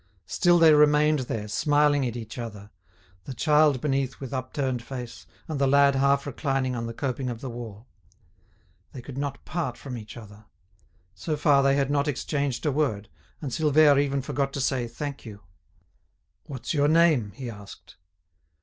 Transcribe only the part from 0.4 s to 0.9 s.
they